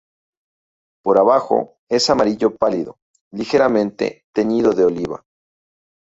[1.03, 2.97] Por abajo es amarillo pálido,
[3.31, 5.23] ligeramente teñido de oliva.